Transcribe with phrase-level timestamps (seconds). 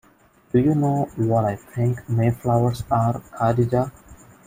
[0.51, 3.91] Do you know what I think Mayflowers are, Khadija?